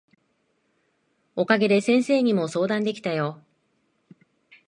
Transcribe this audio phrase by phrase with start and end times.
[1.35, 3.39] お陰で先生にも相談できたよ。